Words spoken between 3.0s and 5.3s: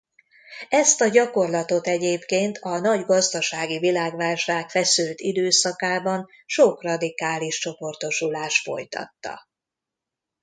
gazdasági világválság feszült